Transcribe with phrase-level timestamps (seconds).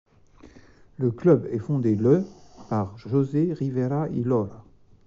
[0.97, 2.25] Le club est fondé le
[2.69, 4.65] par José Rivera y Lora.